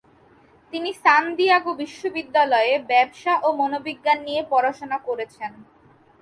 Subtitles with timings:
[0.73, 5.51] তিনি San Diego বিশ্ববিদ্যালয়ে ব্যবসা ও মনোবিজ্ঞান নিয়ে পড়াশোনা করেছেন।